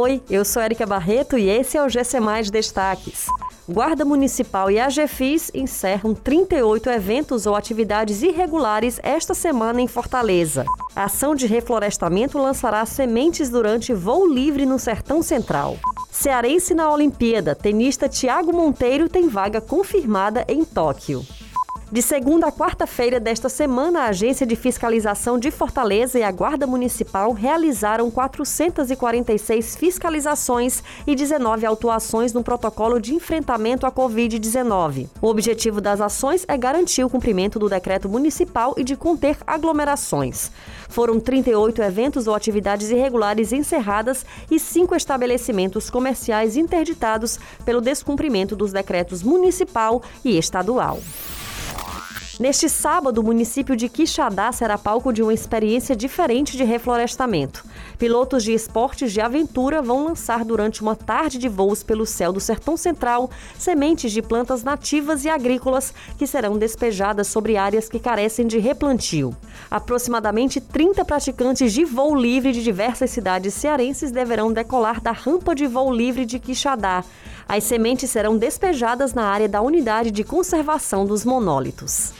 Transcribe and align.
Oi, 0.00 0.22
eu 0.30 0.44
sou 0.44 0.62
Erika 0.62 0.86
Barreto 0.86 1.36
e 1.36 1.48
esse 1.48 1.76
é 1.76 1.82
o 1.82 1.88
GC 1.88 2.20
Mais 2.20 2.48
Destaques. 2.52 3.26
Guarda 3.68 4.04
Municipal 4.04 4.70
e 4.70 4.78
a 4.78 4.86
GFIS 4.86 5.50
encerram 5.52 6.14
38 6.14 6.88
eventos 6.88 7.46
ou 7.46 7.56
atividades 7.56 8.22
irregulares 8.22 9.00
esta 9.02 9.34
semana 9.34 9.80
em 9.80 9.88
Fortaleza. 9.88 10.64
A 10.94 11.06
ação 11.06 11.34
de 11.34 11.48
reflorestamento 11.48 12.38
lançará 12.38 12.86
sementes 12.86 13.50
durante 13.50 13.92
voo 13.92 14.24
livre 14.24 14.64
no 14.64 14.78
Sertão 14.78 15.20
Central. 15.20 15.76
Cearense 16.12 16.74
na 16.74 16.92
Olimpíada, 16.92 17.56
tenista 17.56 18.08
Tiago 18.08 18.52
Monteiro 18.52 19.08
tem 19.08 19.28
vaga 19.28 19.60
confirmada 19.60 20.44
em 20.46 20.64
Tóquio. 20.64 21.26
De 21.90 22.02
segunda 22.02 22.48
a 22.48 22.52
quarta-feira 22.52 23.18
desta 23.18 23.48
semana, 23.48 24.00
a 24.00 24.08
Agência 24.08 24.46
de 24.46 24.54
Fiscalização 24.54 25.38
de 25.38 25.50
Fortaleza 25.50 26.18
e 26.18 26.22
a 26.22 26.30
Guarda 26.30 26.66
Municipal 26.66 27.32
realizaram 27.32 28.10
446 28.10 29.74
fiscalizações 29.74 30.82
e 31.06 31.16
19 31.16 31.64
autuações 31.64 32.34
no 32.34 32.44
protocolo 32.44 33.00
de 33.00 33.14
enfrentamento 33.14 33.86
à 33.86 33.90
Covid-19. 33.90 35.08
O 35.22 35.28
objetivo 35.28 35.80
das 35.80 36.02
ações 36.02 36.44
é 36.46 36.58
garantir 36.58 37.02
o 37.04 37.08
cumprimento 37.08 37.58
do 37.58 37.70
decreto 37.70 38.06
municipal 38.06 38.74
e 38.76 38.84
de 38.84 38.94
conter 38.94 39.38
aglomerações. 39.46 40.50
Foram 40.90 41.18
38 41.18 41.80
eventos 41.80 42.26
ou 42.26 42.34
atividades 42.34 42.90
irregulares 42.90 43.50
encerradas 43.50 44.26
e 44.50 44.58
cinco 44.58 44.94
estabelecimentos 44.94 45.88
comerciais 45.88 46.54
interditados 46.54 47.38
pelo 47.64 47.80
descumprimento 47.80 48.54
dos 48.54 48.72
decretos 48.72 49.22
municipal 49.22 50.02
e 50.22 50.36
estadual. 50.36 51.00
Neste 52.38 52.68
sábado, 52.68 53.20
o 53.20 53.24
município 53.24 53.74
de 53.74 53.88
Quixadá 53.88 54.52
será 54.52 54.78
palco 54.78 55.12
de 55.12 55.24
uma 55.24 55.34
experiência 55.34 55.96
diferente 55.96 56.56
de 56.56 56.62
reflorestamento. 56.62 57.64
Pilotos 57.98 58.44
de 58.44 58.52
esportes 58.52 59.12
de 59.12 59.20
aventura 59.20 59.82
vão 59.82 60.04
lançar 60.04 60.44
durante 60.44 60.80
uma 60.80 60.94
tarde 60.94 61.36
de 61.36 61.48
voos 61.48 61.82
pelo 61.82 62.06
céu 62.06 62.32
do 62.32 62.38
Sertão 62.38 62.76
Central 62.76 63.28
sementes 63.58 64.12
de 64.12 64.22
plantas 64.22 64.62
nativas 64.62 65.24
e 65.24 65.28
agrícolas 65.28 65.92
que 66.16 66.28
serão 66.28 66.56
despejadas 66.56 67.26
sobre 67.26 67.56
áreas 67.56 67.88
que 67.88 67.98
carecem 67.98 68.46
de 68.46 68.58
replantio. 68.58 69.36
Aproximadamente 69.68 70.60
30 70.60 71.04
praticantes 71.04 71.72
de 71.72 71.84
voo 71.84 72.14
livre 72.14 72.52
de 72.52 72.62
diversas 72.62 73.10
cidades 73.10 73.52
cearenses 73.52 74.12
deverão 74.12 74.52
decolar 74.52 75.00
da 75.00 75.10
rampa 75.10 75.56
de 75.56 75.66
voo 75.66 75.92
livre 75.92 76.24
de 76.24 76.38
Quixadá. 76.38 77.02
As 77.48 77.64
sementes 77.64 78.10
serão 78.10 78.36
despejadas 78.36 79.12
na 79.12 79.24
área 79.24 79.48
da 79.48 79.60
unidade 79.60 80.12
de 80.12 80.22
conservação 80.22 81.04
dos 81.04 81.24
monólitos. 81.24 82.12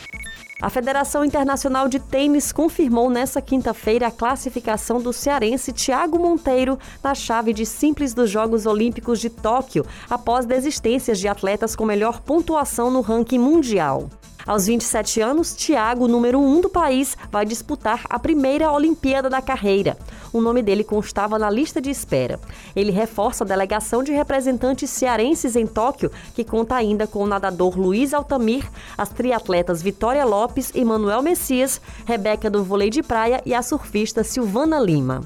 A 0.60 0.68
Federação 0.68 1.24
Internacional 1.24 1.86
de 1.86 2.00
Tênis 2.00 2.50
confirmou 2.50 3.08
nesta 3.08 3.40
quinta-feira 3.40 4.08
a 4.08 4.10
classificação 4.10 5.00
do 5.00 5.12
cearense 5.12 5.72
Thiago 5.72 6.18
Monteiro 6.18 6.76
na 7.00 7.14
chave 7.14 7.52
de 7.52 7.64
simples 7.64 8.12
dos 8.12 8.28
Jogos 8.28 8.66
Olímpicos 8.66 9.20
de 9.20 9.30
Tóquio, 9.30 9.86
após 10.10 10.46
desistências 10.46 11.20
de 11.20 11.28
atletas 11.28 11.76
com 11.76 11.84
melhor 11.84 12.20
pontuação 12.20 12.90
no 12.90 13.02
ranking 13.02 13.38
mundial. 13.38 14.10
Aos 14.44 14.66
27 14.66 15.20
anos, 15.20 15.52
Thiago, 15.52 16.08
número 16.08 16.40
1 16.40 16.56
um 16.56 16.60
do 16.60 16.68
país, 16.68 17.16
vai 17.30 17.44
disputar 17.44 18.00
a 18.08 18.18
primeira 18.18 18.72
Olimpíada 18.72 19.30
da 19.30 19.40
carreira. 19.40 19.96
O 20.32 20.40
nome 20.40 20.62
dele 20.62 20.84
constava 20.84 21.38
na 21.38 21.50
lista 21.50 21.80
de 21.80 21.90
espera. 21.90 22.38
Ele 22.74 22.90
reforça 22.90 23.44
a 23.44 23.46
delegação 23.46 24.02
de 24.02 24.12
representantes 24.12 24.90
cearenses 24.90 25.56
em 25.56 25.66
Tóquio, 25.66 26.10
que 26.34 26.44
conta 26.44 26.74
ainda 26.74 27.06
com 27.06 27.22
o 27.22 27.26
nadador 27.26 27.78
Luiz 27.78 28.12
Altamir, 28.12 28.68
as 28.96 29.08
triatletas 29.08 29.82
Vitória 29.82 30.24
Lopes 30.24 30.72
e 30.74 30.84
Manuel 30.84 31.22
Messias, 31.22 31.80
Rebeca 32.06 32.50
do 32.50 32.64
vôlei 32.64 32.90
de 32.90 33.02
praia 33.02 33.40
e 33.44 33.54
a 33.54 33.62
surfista 33.62 34.22
Silvana 34.24 34.78
Lima. 34.78 35.22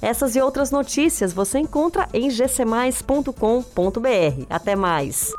Essas 0.00 0.36
e 0.36 0.40
outras 0.40 0.70
notícias 0.70 1.32
você 1.32 1.58
encontra 1.58 2.08
em 2.12 2.28
gcmais.com.br. 2.28 3.32
Até 4.48 4.76
mais! 4.76 5.32